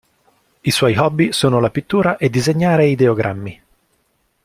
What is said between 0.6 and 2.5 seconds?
I suoi hobby sono la pittura e